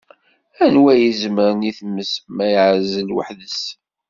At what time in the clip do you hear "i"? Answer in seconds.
0.95-0.97, 1.69-1.71